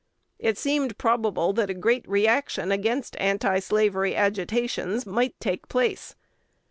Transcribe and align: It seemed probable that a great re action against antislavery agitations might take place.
It 0.39 0.57
seemed 0.57 0.97
probable 0.97 1.53
that 1.53 1.69
a 1.69 1.75
great 1.75 2.03
re 2.09 2.25
action 2.25 2.71
against 2.71 3.15
antislavery 3.19 4.15
agitations 4.15 5.05
might 5.05 5.39
take 5.39 5.67
place. 5.67 6.15